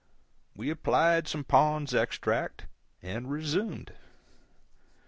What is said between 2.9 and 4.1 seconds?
and resumed.